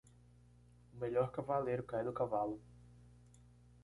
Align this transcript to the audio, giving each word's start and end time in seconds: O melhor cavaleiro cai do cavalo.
O 0.91 0.97
melhor 1.03 1.27
cavaleiro 1.37 1.83
cai 1.89 2.03
do 2.07 2.11
cavalo. 2.19 2.57